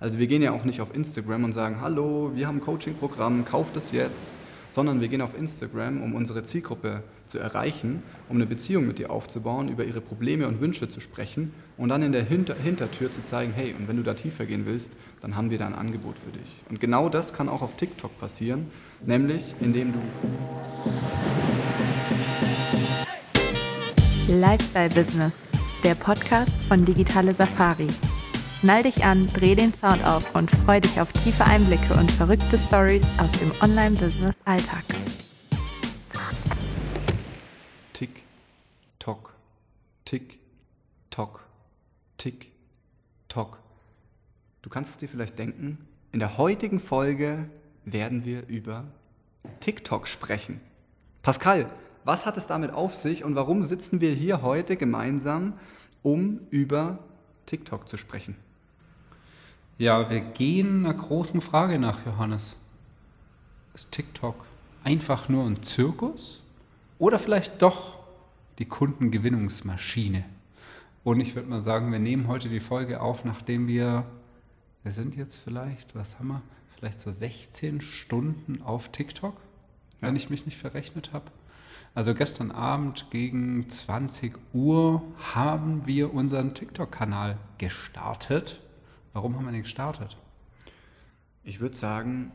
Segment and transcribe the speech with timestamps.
[0.00, 3.44] Also wir gehen ja auch nicht auf Instagram und sagen, hallo, wir haben ein Coaching-Programm,
[3.44, 4.38] kauft es jetzt,
[4.70, 9.10] sondern wir gehen auf Instagram, um unsere Zielgruppe zu erreichen, um eine Beziehung mit ihr
[9.10, 13.24] aufzubauen, über ihre Probleme und Wünsche zu sprechen und dann in der Hinter Hintertür zu
[13.24, 16.16] zeigen, hey, und wenn du da tiefer gehen willst, dann haben wir da ein Angebot
[16.16, 16.62] für dich.
[16.70, 18.68] Und genau das kann auch auf TikTok passieren,
[19.04, 19.98] nämlich indem du
[24.28, 25.32] Lifestyle Business,
[25.82, 27.88] der Podcast von Digitale Safari.
[28.60, 32.58] Schnall dich an, dreh den Sound auf und freu dich auf tiefe Einblicke und verrückte
[32.58, 34.82] Stories aus dem Online-Business-Alltag.
[37.92, 38.24] Tick,
[38.98, 39.32] Tock,
[40.04, 40.40] Tick,
[41.10, 41.44] Tock,
[42.16, 42.50] Tick,
[43.28, 43.60] Tock.
[44.62, 47.48] Du kannst es dir vielleicht denken, in der heutigen Folge
[47.84, 48.88] werden wir über
[49.60, 50.60] TikTok sprechen.
[51.22, 51.68] Pascal,
[52.02, 55.54] was hat es damit auf sich und warum sitzen wir hier heute gemeinsam,
[56.02, 56.98] um über
[57.46, 58.34] TikTok zu sprechen?
[59.78, 62.56] Ja, wir gehen einer großen Frage nach, Johannes.
[63.74, 64.34] Ist TikTok
[64.82, 66.42] einfach nur ein Zirkus
[66.98, 67.96] oder vielleicht doch
[68.58, 70.24] die Kundengewinnungsmaschine?
[71.04, 74.04] Und ich würde mal sagen, wir nehmen heute die Folge auf, nachdem wir,
[74.82, 76.42] wir sind jetzt vielleicht, was haben wir,
[76.76, 79.36] vielleicht so 16 Stunden auf TikTok,
[80.00, 81.30] wenn ich mich nicht verrechnet habe.
[81.94, 88.60] Also gestern Abend gegen 20 Uhr haben wir unseren TikTok-Kanal gestartet.
[89.12, 90.16] Warum haben wir den gestartet?
[91.44, 92.32] Ich würde sagen,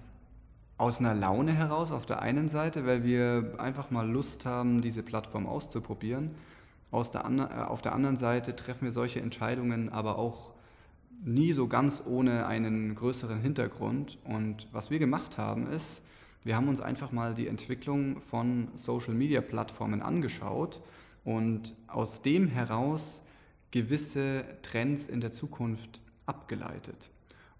[0.77, 5.03] aus einer Laune heraus auf der einen Seite, weil wir einfach mal Lust haben, diese
[5.03, 6.31] Plattform auszuprobieren.
[6.91, 10.51] Aus der äh, auf der anderen Seite treffen wir solche Entscheidungen aber auch
[11.23, 14.17] nie so ganz ohne einen größeren Hintergrund.
[14.23, 16.03] Und was wir gemacht haben, ist,
[16.43, 20.81] wir haben uns einfach mal die Entwicklung von Social-Media-Plattformen angeschaut
[21.23, 23.23] und aus dem heraus
[23.71, 27.09] gewisse Trends in der Zukunft abgeleitet.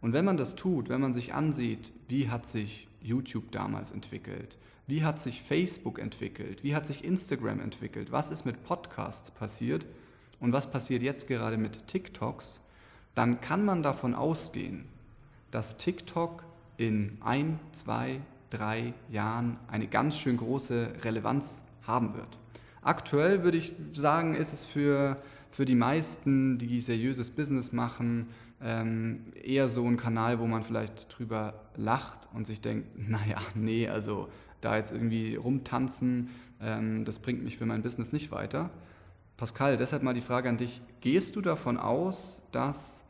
[0.02, 4.58] Und wenn man das tut, wenn man sich ansieht, wie hat sich YouTube damals entwickelt,
[4.86, 9.86] wie hat sich Facebook entwickelt, wie hat sich Instagram entwickelt, was ist mit Podcasts passiert
[10.40, 12.60] und was passiert jetzt gerade mit TikToks,
[13.16, 14.86] dann kann man davon ausgehen,
[15.52, 16.44] dass TikTok
[16.76, 22.40] in ein, zwei, drei Jahren eine ganz schön große Relevanz haben wird.
[22.82, 25.22] Aktuell würde ich sagen, ist es für,
[25.52, 28.28] für die meisten, die seriöses Business machen,
[28.64, 33.88] ähm, eher so ein Kanal, wo man vielleicht drüber lacht und sich denkt, naja, nee,
[33.88, 34.30] also
[34.62, 36.30] da jetzt irgendwie rumtanzen,
[36.62, 38.70] ähm, das bringt mich für mein Business nicht weiter.
[39.36, 43.04] Pascal, deshalb mal die Frage an dich, gehst du davon aus, dass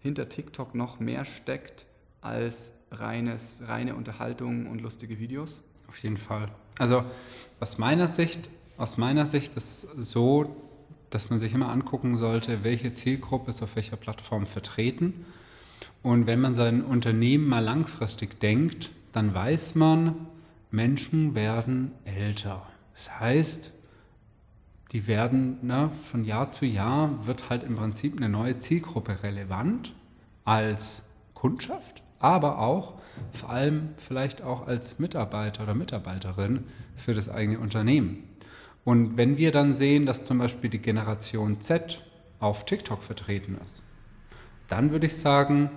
[0.00, 1.86] hinter TikTok noch mehr steckt
[2.20, 5.62] als reines, reine Unterhaltung und lustige Videos?
[5.88, 6.48] Auf jeden Fall.
[6.78, 7.04] Also
[7.60, 10.56] aus meiner Sicht, aus meiner Sicht ist so,
[11.10, 15.26] dass man sich immer angucken sollte, welche Zielgruppe ist auf welcher Plattform vertreten.
[16.02, 20.26] Und wenn man sein Unternehmen mal langfristig denkt, dann weiß man,
[20.70, 22.66] Menschen werden älter.
[22.94, 23.72] Das heißt,
[24.92, 29.92] die werden ne, von Jahr zu Jahr wird halt im Prinzip eine neue Zielgruppe relevant
[30.44, 32.94] als Kundschaft, aber auch
[33.32, 36.64] vor allem vielleicht auch als Mitarbeiter oder Mitarbeiterin
[36.96, 38.24] für das eigene Unternehmen.
[38.84, 42.02] Und wenn wir dann sehen, dass zum Beispiel die Generation Z
[42.38, 43.82] auf TikTok vertreten ist,
[44.68, 45.70] dann würde ich sagen,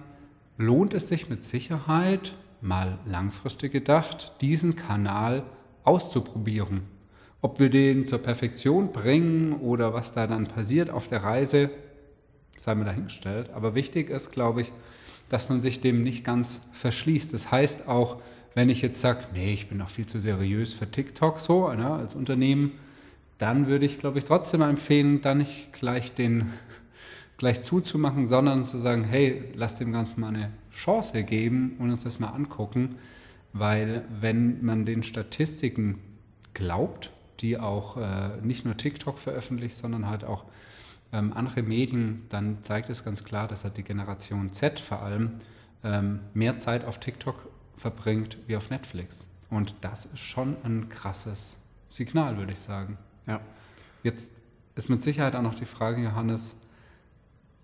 [0.58, 5.44] lohnt es sich mit Sicherheit, mal langfristig gedacht, diesen Kanal
[5.84, 6.82] auszuprobieren.
[7.42, 11.70] Ob wir den zur Perfektion bringen oder was da dann passiert auf der Reise,
[12.58, 13.50] sei mir dahingestellt.
[13.54, 14.72] Aber wichtig ist, glaube ich,
[15.28, 17.34] dass man sich dem nicht ganz verschließt.
[17.34, 18.22] Das heißt auch,
[18.54, 21.92] wenn ich jetzt sage, nee, ich bin noch viel zu seriös für TikTok so, ne,
[21.92, 22.74] als Unternehmen,
[23.38, 26.52] dann würde ich, glaube ich, trotzdem empfehlen, da nicht gleich den
[27.38, 32.04] gleich zuzumachen, sondern zu sagen, hey, lass dem Ganzen mal eine Chance geben und uns
[32.04, 32.96] das mal angucken,
[33.52, 36.00] weil wenn man den Statistiken
[36.54, 40.46] glaubt, die auch äh, nicht nur TikTok veröffentlicht, sondern halt auch
[41.12, 45.34] ähm, andere Medien, dann zeigt es ganz klar, dass halt die Generation Z vor allem
[45.84, 49.28] ähm, mehr Zeit auf TikTok verbringt wie auf Netflix.
[49.50, 51.58] Und das ist schon ein krasses
[51.90, 52.98] Signal, würde ich sagen.
[53.28, 53.40] Ja.
[54.04, 54.34] Jetzt
[54.76, 56.56] ist mit Sicherheit auch noch die Frage, Johannes,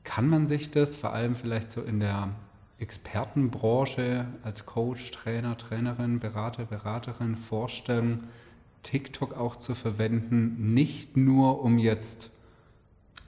[0.04, 2.30] kann man sich das vor allem vielleicht so in der
[2.80, 8.30] Expertenbranche als Coach, Trainer, Trainerin, Berater, Beraterin vorstellen,
[8.84, 12.32] TikTok auch zu verwenden, nicht nur um jetzt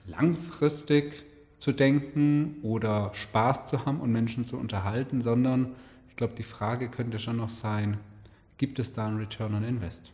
[0.06, 1.24] langfristig
[1.58, 5.74] zu denken oder Spaß zu haben und Menschen zu unterhalten, sondern
[6.08, 7.98] ich glaube, die Frage könnte schon noch sein,
[8.58, 10.12] gibt es da einen Return on Invest?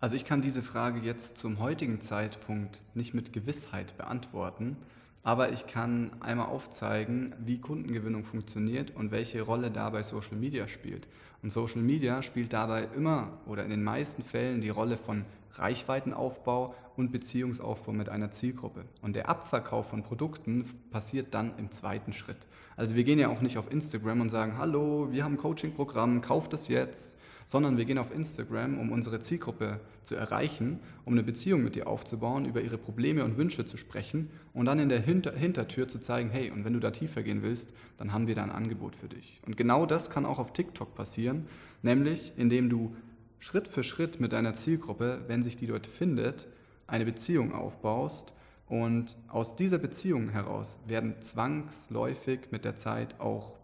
[0.00, 4.76] Also ich kann diese Frage jetzt zum heutigen Zeitpunkt nicht mit Gewissheit beantworten,
[5.22, 11.08] aber ich kann einmal aufzeigen, wie Kundengewinnung funktioniert und welche Rolle dabei Social Media spielt.
[11.42, 15.24] Und Social Media spielt dabei immer oder in den meisten Fällen die Rolle von
[15.54, 18.84] Reichweitenaufbau und Beziehungsaufbau mit einer Zielgruppe.
[19.02, 22.46] Und der Abverkauf von Produkten passiert dann im zweiten Schritt.
[22.76, 26.20] Also wir gehen ja auch nicht auf Instagram und sagen, hallo, wir haben ein Coaching-Programm,
[26.20, 31.22] kauft es jetzt, sondern wir gehen auf Instagram, um unsere Zielgruppe zu erreichen, um eine
[31.22, 35.00] Beziehung mit ihr aufzubauen, über ihre Probleme und Wünsche zu sprechen und dann in der
[35.00, 38.34] Hinter Hintertür zu zeigen, hey, und wenn du da tiefer gehen willst, dann haben wir
[38.34, 39.40] da ein Angebot für dich.
[39.46, 41.46] Und genau das kann auch auf TikTok passieren,
[41.82, 42.96] nämlich indem du
[43.38, 46.48] Schritt für Schritt mit deiner Zielgruppe, wenn sich die dort findet,
[46.86, 48.32] eine Beziehung aufbaust
[48.66, 53.54] und aus dieser Beziehung heraus werden zwangsläufig mit der Zeit auch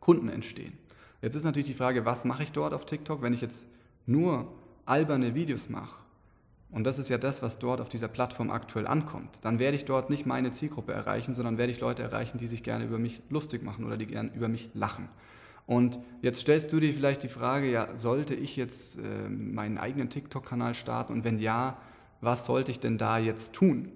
[0.00, 0.78] Kunden entstehen.
[1.20, 3.66] Jetzt ist natürlich die Frage, was mache ich dort auf TikTok, wenn ich jetzt
[4.06, 4.52] nur
[4.86, 6.00] alberne Videos mache?
[6.70, 9.38] Und das ist ja das, was dort auf dieser Plattform aktuell ankommt.
[9.42, 12.62] Dann werde ich dort nicht meine Zielgruppe erreichen, sondern werde ich Leute erreichen, die sich
[12.62, 15.08] gerne über mich lustig machen oder die gerne über mich lachen.
[15.66, 20.08] Und jetzt stellst du dir vielleicht die Frage, ja, sollte ich jetzt äh, meinen eigenen
[20.08, 21.78] TikTok-Kanal starten und wenn ja,
[22.20, 23.92] was sollte ich denn da jetzt tun?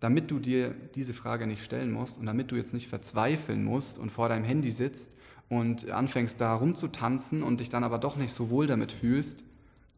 [0.00, 3.98] Damit du dir diese Frage nicht stellen musst und damit du jetzt nicht verzweifeln musst
[3.98, 5.12] und vor deinem Handy sitzt
[5.48, 9.44] und anfängst da rumzutanzen und dich dann aber doch nicht so wohl damit fühlst,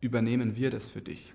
[0.01, 1.33] übernehmen wir das für dich.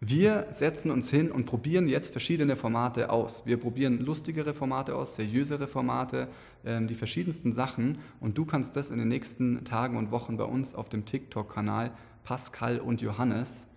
[0.00, 3.46] Wir setzen uns hin und probieren jetzt verschiedene Formate aus.
[3.46, 6.28] Wir probieren lustigere Formate aus, seriösere Formate,
[6.66, 7.98] ähm, die verschiedensten Sachen.
[8.20, 11.92] Und du kannst das in den nächsten Tagen und Wochen bei uns auf dem TikTok-Kanal
[12.24, 13.68] Pascal und Johannes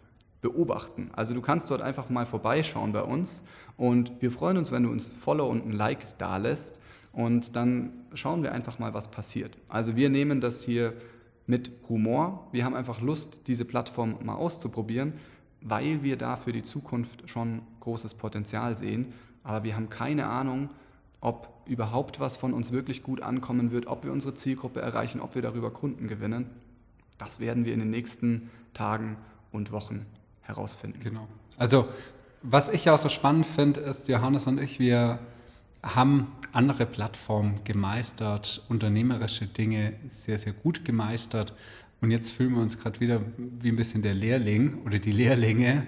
[0.42, 1.10] beobachten.
[1.14, 3.44] Also du kannst dort einfach mal vorbeischauen bei uns
[3.78, 6.80] und wir freuen uns, wenn du uns Follow und ein Like da lässt
[7.14, 9.58] und dann schauen wir einfach mal, was passiert.
[9.68, 10.94] Also wir nehmen das hier
[11.48, 12.48] mit Humor.
[12.52, 15.14] Wir haben einfach Lust, diese Plattform mal auszuprobieren
[15.62, 19.14] weil wir da für die Zukunft schon großes Potenzial sehen.
[19.44, 20.70] Aber wir haben keine Ahnung,
[21.22, 25.36] ob überhaupt was von uns wirklich gut ankommen wird, ob wir unsere Zielgruppe erreichen, ob
[25.36, 26.50] wir darüber Kunden gewinnen.
[27.18, 29.18] Das werden wir in den nächsten Tagen
[29.52, 30.06] und Wochen
[30.42, 31.00] herausfinden.
[31.04, 31.28] Genau.
[31.58, 31.88] Also,
[32.42, 35.20] was ich auch so spannend finde, ist, Johannes und ich, wir
[35.84, 41.54] haben andere Plattformen gemeistert, unternehmerische Dinge sehr, sehr gut gemeistert
[42.02, 45.86] und jetzt fühlen wir uns gerade wieder wie ein bisschen der Lehrling oder die Lehrlinge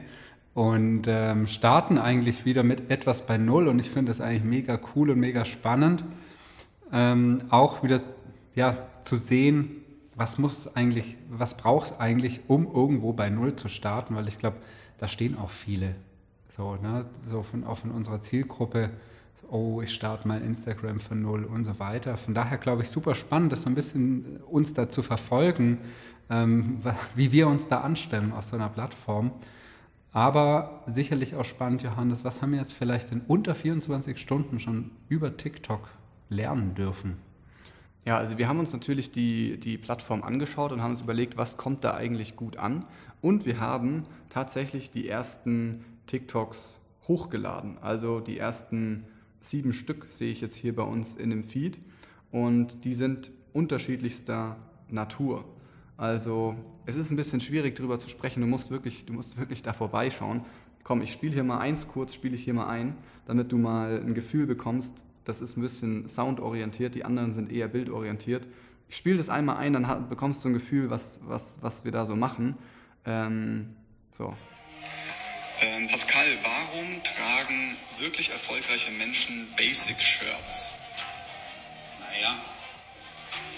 [0.53, 3.69] und ähm, starten eigentlich wieder mit etwas bei Null.
[3.69, 6.03] Und ich finde das eigentlich mega cool und mega spannend,
[6.91, 8.01] ähm, auch wieder
[8.55, 9.77] ja, zu sehen,
[10.15, 14.37] was muss eigentlich, was braucht es eigentlich, um irgendwo bei Null zu starten, weil ich
[14.37, 14.57] glaube,
[14.97, 15.95] da stehen auch viele.
[16.57, 18.89] So, ne, so von, auch von unserer Zielgruppe
[19.51, 22.17] oh, ich starte mein Instagram von null und so weiter.
[22.17, 25.79] Von daher glaube ich super spannend, das so ein bisschen uns da zu verfolgen,
[26.29, 26.81] ähm,
[27.15, 29.31] wie wir uns da anstellen aus so einer Plattform.
[30.13, 34.91] Aber sicherlich auch spannend, Johannes, was haben wir jetzt vielleicht in unter 24 Stunden schon
[35.09, 35.89] über TikTok
[36.29, 37.17] lernen dürfen?
[38.05, 41.57] Ja, also wir haben uns natürlich die, die Plattform angeschaut und haben uns überlegt, was
[41.57, 42.85] kommt da eigentlich gut an.
[43.21, 49.05] Und wir haben tatsächlich die ersten TikToks hochgeladen, also die ersten
[49.41, 51.79] sieben Stück sehe ich jetzt hier bei uns in dem Feed
[52.31, 54.57] und die sind unterschiedlichster
[54.89, 55.45] Natur.
[55.97, 56.55] Also
[56.85, 59.73] es ist ein bisschen schwierig darüber zu sprechen, du musst wirklich, du musst wirklich da
[59.73, 60.41] vorbeischauen.
[60.83, 62.95] Komm, ich spiele hier mal eins kurz, spiele ich hier mal ein,
[63.25, 67.67] damit du mal ein Gefühl bekommst, das ist ein bisschen soundorientiert, die anderen sind eher
[67.67, 68.47] bildorientiert.
[68.89, 72.05] Ich spiele das einmal ein, dann bekommst du ein Gefühl, was, was, was wir da
[72.05, 72.55] so machen.
[73.05, 73.75] Ähm,
[74.11, 74.33] so.
[75.63, 80.71] Ähm, Pascal, warum tragen wirklich erfolgreiche Menschen Basic-Shirts?
[81.99, 82.35] Naja,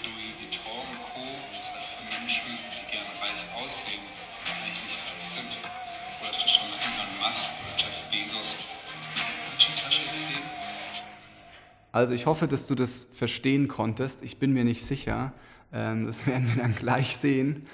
[0.02, 1.20] Louis Vuitton und Co.
[1.56, 4.02] ist halt für Menschen, die gerne reich aussehen,
[4.44, 5.48] eigentlich nicht reich sind.
[6.20, 8.54] Oder hast du schon mal Elon Musk oder Jeff Bezos
[9.58, 10.42] die Tasche sehen?
[11.90, 14.22] Also ich hoffe, dass du das verstehen konntest.
[14.22, 15.32] Ich bin mir nicht sicher.
[15.72, 17.66] Ähm, das werden wir dann gleich sehen.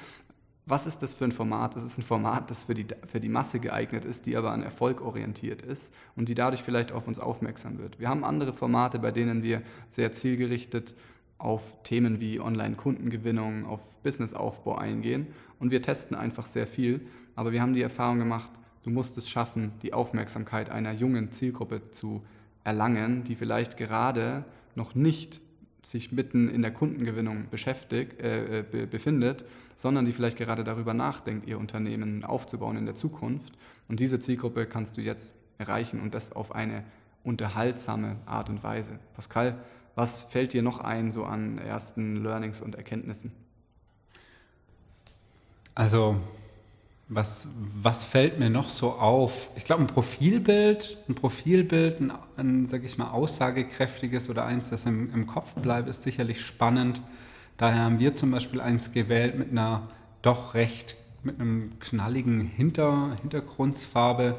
[0.70, 1.74] Was ist das für ein Format?
[1.74, 4.62] Das ist ein Format, das für die, für die Masse geeignet ist, die aber an
[4.62, 7.98] Erfolg orientiert ist und die dadurch vielleicht auf uns aufmerksam wird.
[7.98, 10.94] Wir haben andere Formate, bei denen wir sehr zielgerichtet
[11.38, 15.26] auf Themen wie Online-Kundengewinnung, auf Businessaufbau eingehen
[15.58, 17.00] und wir testen einfach sehr viel.
[17.34, 18.52] Aber wir haben die Erfahrung gemacht,
[18.84, 22.22] du musst es schaffen, die Aufmerksamkeit einer jungen Zielgruppe zu
[22.62, 24.44] erlangen, die vielleicht gerade
[24.76, 25.40] noch nicht
[25.82, 29.44] sich mitten in der Kundengewinnung beschäftigt, äh, be befindet,
[29.76, 33.54] sondern die vielleicht gerade darüber nachdenkt, ihr Unternehmen aufzubauen in der Zukunft.
[33.88, 36.84] Und diese Zielgruppe kannst du jetzt erreichen und das auf eine
[37.24, 38.98] unterhaltsame Art und Weise.
[39.14, 39.58] Pascal,
[39.94, 43.32] was fällt dir noch ein so an ersten Learnings und Erkenntnissen?
[45.74, 46.20] Also
[47.12, 47.48] was,
[47.82, 49.50] was fällt mir noch so auf?
[49.56, 54.86] Ich glaube, ein Profilbild, ein Profilbild, ein, ein sag ich mal, aussagekräftiges oder eins, das
[54.86, 57.02] im, im Kopf bleibt, ist sicherlich spannend.
[57.56, 59.88] Daher haben wir zum Beispiel eins gewählt mit einer
[60.22, 64.38] doch recht, mit einem knalligen Hinter, Hintergrundfarbe.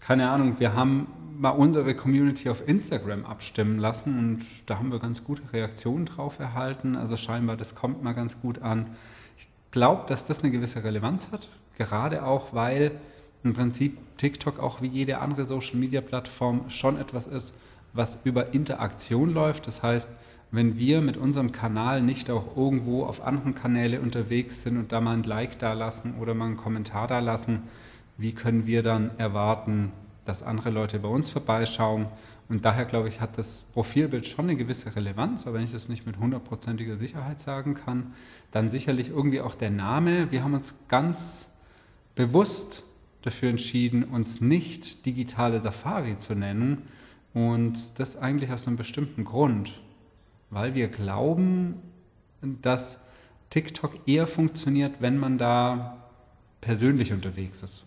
[0.00, 4.98] Keine Ahnung, wir haben mal unsere Community auf Instagram abstimmen lassen und da haben wir
[4.98, 6.96] ganz gute Reaktionen drauf erhalten.
[6.96, 8.96] Also scheinbar, das kommt mal ganz gut an.
[9.36, 12.90] Ich glaube, dass das eine gewisse Relevanz hat Gerade auch, weil
[13.44, 17.54] im Prinzip TikTok auch wie jede andere Social-Media-Plattform schon etwas ist,
[17.92, 19.66] was über Interaktion läuft.
[19.66, 20.10] Das heißt,
[20.50, 25.00] wenn wir mit unserem Kanal nicht auch irgendwo auf anderen Kanäle unterwegs sind und da
[25.00, 27.62] mal ein Like da lassen oder mal einen Kommentar da lassen,
[28.16, 29.92] wie können wir dann erwarten,
[30.24, 32.06] dass andere Leute bei uns vorbeischauen?
[32.48, 35.90] Und daher glaube ich, hat das Profilbild schon eine gewisse Relevanz, aber wenn ich das
[35.90, 38.14] nicht mit hundertprozentiger Sicherheit sagen kann,
[38.50, 40.32] dann sicherlich irgendwie auch der Name.
[40.32, 41.50] Wir haben uns ganz
[42.18, 42.82] bewusst
[43.22, 46.82] dafür entschieden, uns nicht digitale Safari zu nennen.
[47.32, 49.80] Und das eigentlich aus einem bestimmten Grund,
[50.50, 51.76] weil wir glauben,
[52.40, 53.00] dass
[53.50, 56.08] TikTok eher funktioniert, wenn man da
[56.60, 57.84] persönlich unterwegs ist.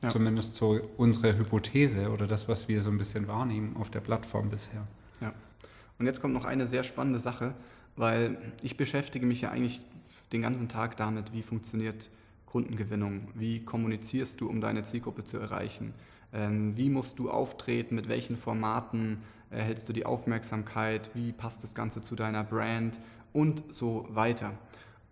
[0.00, 0.08] Ja.
[0.08, 4.48] Zumindest so unsere Hypothese oder das, was wir so ein bisschen wahrnehmen auf der Plattform
[4.48, 4.86] bisher.
[5.20, 5.34] Ja.
[5.98, 7.54] Und jetzt kommt noch eine sehr spannende Sache,
[7.96, 9.82] weil ich beschäftige mich ja eigentlich
[10.32, 12.08] den ganzen Tag damit, wie funktioniert
[12.54, 13.26] Kundengewinnung?
[13.34, 15.92] Wie kommunizierst du, um deine Zielgruppe zu erreichen?
[16.32, 17.96] Ähm, wie musst du auftreten?
[17.96, 19.18] Mit welchen Formaten
[19.50, 21.10] erhältst du die Aufmerksamkeit?
[21.14, 23.00] Wie passt das Ganze zu deiner Brand?
[23.32, 24.56] Und so weiter.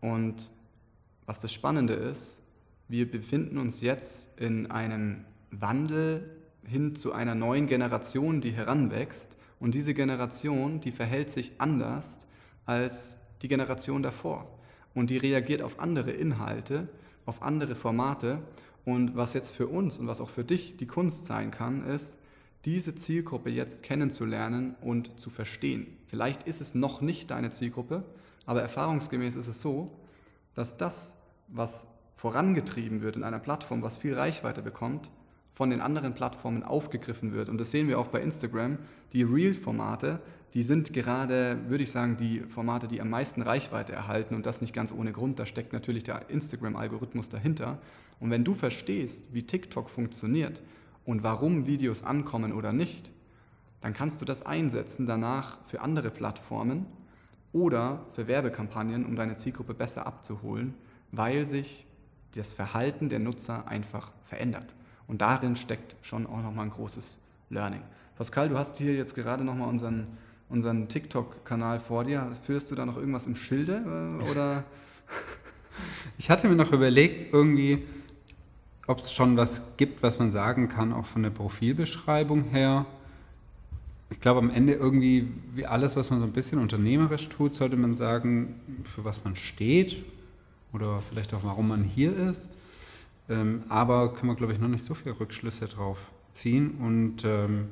[0.01, 0.53] Und
[1.27, 2.43] was das Spannende ist,
[2.87, 6.31] wir befinden uns jetzt in einem Wandel
[6.65, 9.37] hin zu einer neuen Generation, die heranwächst.
[9.59, 12.21] Und diese Generation, die verhält sich anders
[12.67, 14.49] als die Generation davor.
[14.95, 16.87] Und die reagiert auf andere Inhalte
[17.27, 18.39] auf andere Formate.
[18.85, 22.19] Und was jetzt für uns und was auch für dich die Kunst sein kann, ist,
[22.65, 25.87] diese Zielgruppe jetzt kennenzulernen und zu verstehen.
[26.07, 28.05] Vielleicht ist es noch nicht deine Zielgruppe,
[28.47, 29.87] aber erfahrungsgemäß ist es so,
[30.55, 31.17] dass das,
[31.49, 35.11] was vorangetrieben wird in einer Plattform, was viel Reichweite bekommt,
[35.53, 37.49] von den anderen Plattformen aufgegriffen wird.
[37.49, 38.79] Und das sehen wir auch bei Instagram.
[39.13, 40.21] Die Reel-Formate
[40.55, 44.61] die sind gerade, würde ich sagen, die Formate, die am meisten Reichweite erhalten und das
[44.61, 45.39] nicht ganz ohne Grund.
[45.39, 47.79] Da steckt natürlich der Instagram-Algorithmus dahinter.
[48.21, 50.63] Und wenn du verstehst, wie TikTok funktioniert
[51.05, 53.11] und warum Videos ankommen oder nicht,
[53.81, 56.87] dann kannst du das einsetzen danach für andere Plattformen
[57.53, 60.75] oder für Werbekampagnen, um deine Zielgruppe besser abzuholen,
[61.11, 61.87] weil sich
[62.35, 64.75] das Verhalten der Nutzer einfach verändert.
[65.07, 67.19] Und darin steckt schon auch nochmal ein großes
[67.51, 67.83] Learning.
[68.17, 70.07] Pascal, du hast hier jetzt gerade nochmal unseren
[70.53, 72.31] unseren TikTok-Kanal vor dir.
[72.47, 74.19] Führst du da noch irgendwas im Schilde?
[74.21, 74.65] Äh, oder?
[76.19, 77.79] Ich hatte mir noch überlegt, irgendwie,
[78.87, 82.85] ob es schon was gibt, was man sagen kann, auch von der Profilbeschreibung her.
[84.11, 87.77] Ich glaube, am Ende irgendwie, wie alles, was man so ein bisschen unternehmerisch tut, sollte
[87.77, 90.05] man sagen, für was man steht
[90.73, 92.49] oder vielleicht auch, warum man hier ist.
[93.29, 95.99] Ähm, aber können wir, glaube ich, noch nicht so viele Rückschlüsse drauf
[96.33, 96.73] ziehen.
[96.79, 97.69] Und ähm,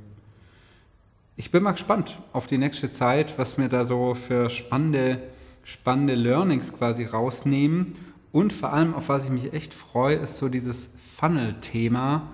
[1.36, 5.22] ich bin mal gespannt auf die nächste Zeit, was wir da so für spannende,
[5.62, 7.94] spannende Learnings quasi rausnehmen.
[8.32, 12.28] Und vor allem, auf was ich mich echt freue, ist so dieses Funnel-Thema,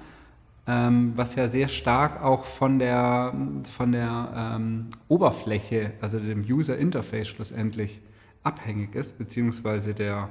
[0.66, 3.34] ähm, was ja sehr stark auch von der,
[3.76, 8.00] von der ähm, Oberfläche, also dem User Interface schlussendlich
[8.42, 10.28] abhängig ist, beziehungsweise der,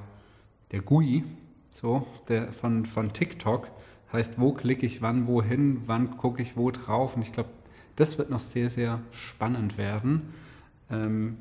[0.71, 1.23] der GUI
[1.75, 3.67] so, der von, von TikTok.
[4.13, 7.15] Heißt, wo klicke ich wann, wohin, wann gucke ich wo drauf.
[7.15, 7.49] Und ich glaube,
[7.95, 10.33] das wird noch sehr, sehr spannend werden.
[10.89, 11.37] Ähm,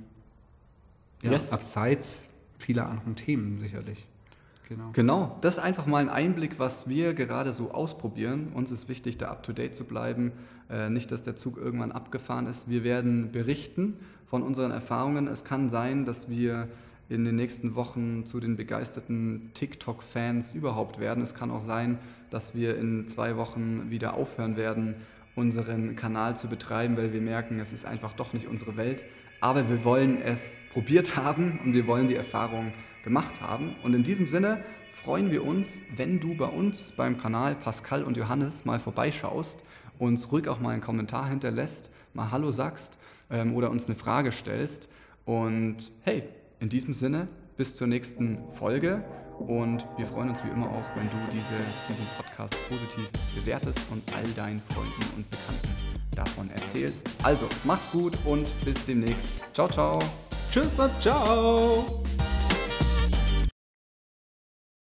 [1.22, 1.52] ja, yes.
[1.52, 4.06] Abseits vieler anderen Themen sicherlich.
[4.68, 4.90] Genau.
[4.94, 8.48] genau, das ist einfach mal ein Einblick, was wir gerade so ausprobieren.
[8.54, 10.32] Uns ist wichtig, da up-to-date zu bleiben.
[10.70, 12.68] Äh, nicht, dass der Zug irgendwann abgefahren ist.
[12.68, 15.28] Wir werden berichten von unseren Erfahrungen.
[15.28, 16.68] Es kann sein, dass wir
[17.10, 21.22] in den nächsten Wochen zu den begeisterten TikTok-Fans überhaupt werden.
[21.22, 21.98] Es kann auch sein,
[22.30, 24.94] dass wir in zwei Wochen wieder aufhören werden,
[25.34, 29.04] unseren Kanal zu betreiben, weil wir merken, es ist einfach doch nicht unsere Welt.
[29.40, 32.72] Aber wir wollen es probiert haben und wir wollen die Erfahrung
[33.02, 33.74] gemacht haben.
[33.82, 38.16] Und in diesem Sinne freuen wir uns, wenn du bei uns beim Kanal Pascal und
[38.16, 39.62] Johannes mal vorbeischaust,
[39.98, 42.96] uns ruhig auch mal einen Kommentar hinterlässt, mal Hallo sagst
[43.30, 44.88] ähm, oder uns eine Frage stellst.
[45.24, 46.24] Und hey,
[46.60, 49.04] in diesem Sinne, bis zur nächsten Folge.
[49.38, 51.54] Und wir freuen uns wie immer auch, wenn du diese,
[51.88, 55.74] diesen Podcast positiv bewertest und all deinen Freunden und Bekannten
[56.14, 57.08] davon erzählst.
[57.22, 59.54] Also, mach's gut und bis demnächst.
[59.54, 59.98] Ciao, ciao.
[60.50, 61.84] Tschüss und ciao.